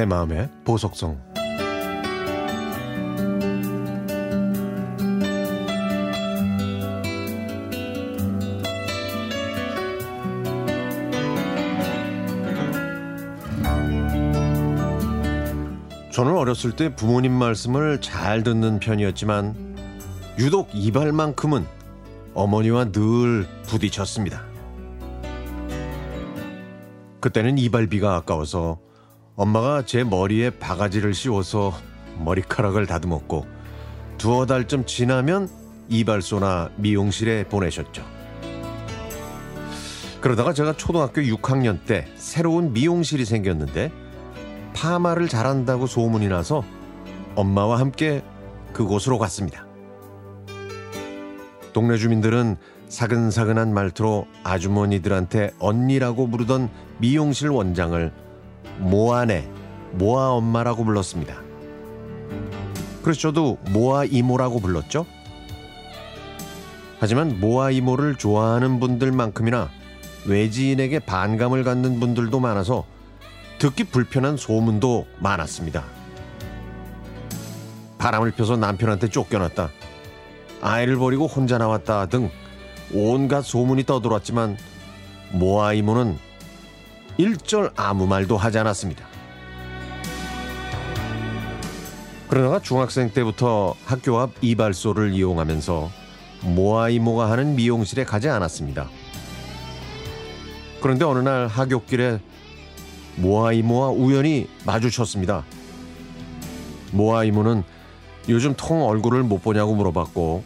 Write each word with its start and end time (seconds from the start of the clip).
내 0.00 0.06
마음의 0.06 0.48
보석성 0.64 1.20
저는 16.10 16.34
어렸을 16.34 16.74
때 16.74 16.94
부모님 16.96 17.32
말씀을 17.32 18.00
잘 18.00 18.42
듣는 18.42 18.80
편이었지만 18.80 19.76
유독 20.38 20.70
이발만큼은 20.72 21.66
어머니와 22.32 22.90
늘 22.92 23.46
부딪혔습니다. 23.66 24.44
그때는 27.20 27.58
이발비가 27.58 28.16
아까워서 28.16 28.78
엄마가 29.40 29.86
제 29.86 30.04
머리에 30.04 30.50
바가지를 30.50 31.14
씌워서 31.14 31.72
머리카락을 32.18 32.84
다듬었고 32.84 33.46
두어 34.18 34.44
달쯤 34.44 34.84
지나면 34.84 35.48
이발소나 35.88 36.68
미용실에 36.76 37.44
보내셨죠. 37.44 38.04
그러다가 40.20 40.52
제가 40.52 40.74
초등학교 40.74 41.22
6학년 41.22 41.86
때 41.86 42.06
새로운 42.16 42.74
미용실이 42.74 43.24
생겼는데 43.24 43.90
파마를 44.74 45.26
잘한다고 45.26 45.86
소문이 45.86 46.28
나서 46.28 46.62
엄마와 47.34 47.80
함께 47.80 48.22
그곳으로 48.74 49.16
갔습니다. 49.16 49.64
동네 51.72 51.96
주민들은 51.96 52.58
사근사근한 52.90 53.72
말투로 53.72 54.26
아주머니들한테 54.44 55.52
언니라고 55.60 56.28
부르던 56.28 56.68
미용실 56.98 57.48
원장을 57.48 58.12
모아네, 58.80 59.48
모아 59.92 60.30
엄마라고 60.30 60.84
불렀습니다. 60.84 61.36
그래서 63.02 63.20
저도 63.20 63.58
모아 63.70 64.04
이모라고 64.04 64.60
불렀죠. 64.60 65.06
하지만 66.98 67.40
모아 67.40 67.70
이모를 67.70 68.16
좋아하는 68.16 68.80
분들만큼이나 68.80 69.70
외지인에게 70.26 70.98
반감을 71.00 71.64
갖는 71.64 71.98
분들도 71.98 72.40
많아서 72.40 72.84
듣기 73.58 73.84
불편한 73.84 74.36
소문도 74.36 75.06
많았습니다. 75.18 75.84
바람을 77.98 78.32
펴서 78.32 78.56
남편한테 78.56 79.08
쫓겨났다. 79.08 79.70
아이를 80.62 80.96
버리고 80.96 81.26
혼자 81.26 81.58
나왔다 81.58 82.06
등 82.06 82.30
온갖 82.92 83.42
소문이 83.42 83.84
떠돌았지만 83.84 84.56
모아 85.32 85.72
이모는 85.72 86.18
일절 87.20 87.72
아무 87.76 88.06
말도 88.06 88.38
하지 88.38 88.56
않았습니다. 88.60 89.04
그러다가 92.28 92.60
중학생 92.60 93.10
때부터 93.10 93.74
학교 93.84 94.18
앞 94.18 94.30
이발소를 94.40 95.12
이용하면서 95.12 95.90
모아 96.44 96.88
이모가 96.88 97.30
하는 97.30 97.56
미용실에 97.56 98.04
가지 98.04 98.30
않았습니다. 98.30 98.88
그런데 100.80 101.04
어느 101.04 101.18
날 101.18 101.46
하굣길에 101.46 102.20
모아 103.16 103.52
이모와 103.52 103.90
우연히 103.90 104.48
마주쳤습니다. 104.64 105.44
모아 106.92 107.24
이모는 107.24 107.64
요즘 108.30 108.54
통 108.56 108.82
얼굴을 108.82 109.24
못 109.24 109.42
보냐고 109.42 109.74
물어봤고 109.74 110.42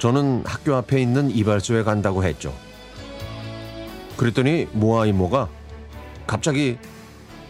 저는 0.00 0.42
학교 0.44 0.74
앞에 0.74 1.00
있는 1.00 1.30
이발소에 1.30 1.84
간다고 1.84 2.24
했죠. 2.24 2.52
그랬더니 4.16 4.66
모아 4.72 5.06
이모가 5.06 5.48
갑자기 6.28 6.78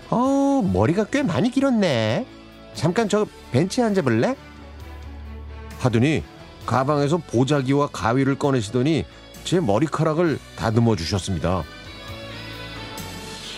어 0.08 0.62
머리가 0.62 1.04
꽤 1.04 1.22
많이 1.22 1.50
길었네. 1.50 2.26
잠깐 2.72 3.10
저 3.10 3.26
벤치에 3.52 3.84
앉아볼래? 3.84 4.34
하더니 5.80 6.22
가방에서 6.64 7.18
보자기와 7.18 7.88
가위를 7.88 8.38
꺼내시더니 8.38 9.04
제 9.44 9.60
머리카락을 9.60 10.38
다듬어 10.56 10.96
주셨습니다. 10.96 11.64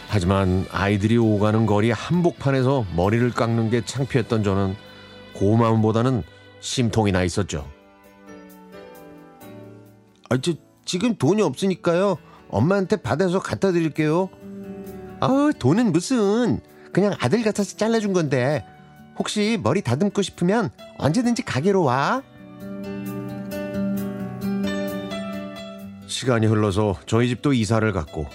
하지만 0.09 0.67
아이들이 0.73 1.19
오가는 1.19 1.67
거리 1.67 1.93
한복판에서 1.93 2.87
머리를 2.97 3.31
깎는 3.31 3.71
게 3.71 3.85
창피했던 3.85 4.43
저는 4.43 4.75
고마움보다는 5.35 6.25
심통이 6.61 7.13
나 7.13 7.23
있었죠. 7.23 7.69
아, 10.31 10.39
저 10.41 10.55
지금 10.85 11.15
돈이 11.17 11.43
없으니까요. 11.43 12.17
엄마한테 12.49 12.97
받아서 12.97 13.39
갖다 13.41 13.71
드릴게요. 13.71 14.29
아, 15.21 15.51
돈은 15.59 15.93
무슨 15.93 16.61
그냥 16.93 17.15
아들 17.21 17.43
같아서 17.43 17.77
잘라준 17.77 18.13
건데 18.13 18.65
혹시 19.19 19.59
머리 19.63 19.83
다듬고 19.83 20.23
싶으면 20.23 20.71
언제든지 20.99 21.43
가게로 21.43 21.83
와. 21.85 22.23
시간이 26.07 26.47
흘러서 26.47 26.97
저희 27.07 27.29
집도 27.29 27.53
이사를 27.53 27.91
갔고 27.93 28.27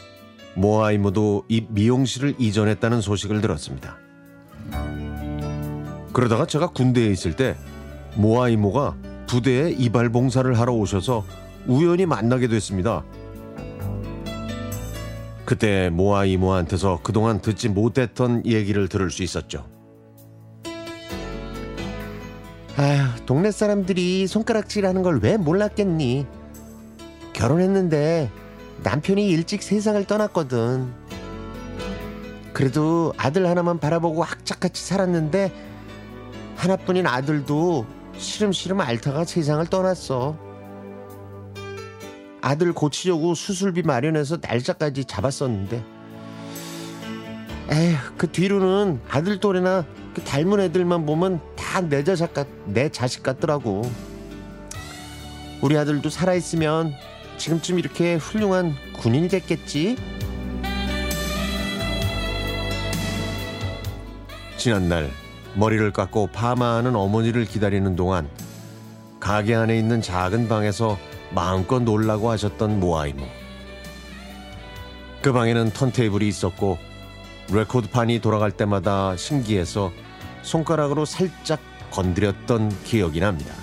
모아 0.56 0.91
이모도 0.91 1.46
이 1.50 1.66
미용실을 1.69 2.35
이전했다는 2.40 3.02
소식을 3.02 3.41
들었습니다. 3.41 3.97
그러다가 6.13 6.46
제가 6.46 6.67
군대에 6.67 7.07
있을 7.07 7.35
때 7.35 7.57
모아 8.16 8.47
이모가 8.47 8.96
부대에 9.28 9.72
이발 9.72 10.09
봉사를 10.09 10.57
하러 10.57 10.73
오셔서 10.73 11.25
우연히 11.67 12.06
만나게 12.06 12.47
됐습니다. 12.47 13.03
그때 15.45 15.89
모아 15.89 16.25
이모한테서 16.25 17.01
그동안 17.03 17.39
듣지 17.39 17.69
못했던 17.69 18.44
얘기를 18.45 18.88
들을 18.88 19.11
수 19.11 19.22
있었죠. 19.23 19.66
아휴, 22.78 23.25
동네 23.25 23.51
사람들이 23.51 24.28
손가락질하는 24.28 25.01
걸 25.03 25.19
왜 25.22 25.38
몰랐겠니? 25.38 26.25
결혼했는데 27.34 28.29
남편이 28.84 29.28
일찍 29.29 29.63
세상을 29.63 30.03
떠났거든. 30.05 30.91
그래도 32.53 33.13
아들 33.17 33.47
하나만 33.47 33.79
바라보고 33.79 34.23
학착같이 34.23 34.84
살았는데 34.84 35.51
하나뿐인 36.55 37.05
아들도 37.05 37.85
시름시름 38.17 38.79
앓다가 38.79 39.25
세상을 39.25 39.66
떠났어. 39.67 40.44
아들 42.45 42.73
고치려고 42.73 43.33
수술비 43.33 43.81
마련해서 43.81 44.38
날짜까지 44.39 45.06
잡았었는데 45.06 45.83
에휴 47.72 47.97
그 48.17 48.31
뒤로는 48.31 49.01
아들 49.09 49.39
또래나 49.39 49.83
그 50.13 50.22
닮은 50.22 50.59
애들만 50.59 51.07
보면 51.07 51.41
다 51.55 51.81
내 51.81 52.03
자식 52.03 52.34
같, 52.34 52.47
내 52.66 52.88
자식 52.89 53.22
같더라고. 53.22 53.81
우리 55.61 55.78
아들도 55.78 56.09
살아있으면 56.09 56.94
지금쯤 57.38 57.79
이렇게 57.79 58.16
훌륭한 58.16 58.75
군인이 58.94 59.28
됐겠지? 59.28 59.97
지난날 64.55 65.09
머리를 65.55 65.91
깎고 65.91 66.28
파마하는 66.28 66.95
어머니를 66.95 67.45
기다리는 67.45 67.95
동안 67.95 68.29
가게 69.19 69.55
안에 69.55 69.78
있는 69.78 70.01
작은 70.01 70.47
방에서 70.47 70.97
마음껏 71.31 71.80
놀라고 71.80 72.30
하셨던 72.31 72.80
모아이모. 72.80 73.25
그 75.22 75.34
방에는 75.34 75.72
턴테이블이 75.72 76.28
있었고 76.28 76.78
레코드판이 77.52 78.19
돌아갈 78.19 78.52
때마다 78.52 79.16
신기해서 79.18 79.91
손가락으로 80.41 81.06
살짝 81.06 81.59
건드렸던 81.91 82.84
기억이 82.84 83.19
납니다. 83.19 83.53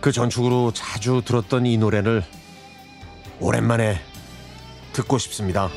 그 0.00 0.12
전축으로 0.12 0.72
자주 0.72 1.22
들었던 1.24 1.66
이 1.66 1.76
노래를 1.76 2.22
오랜만에 3.40 4.00
듣고 4.92 5.18
싶습니다. 5.18 5.68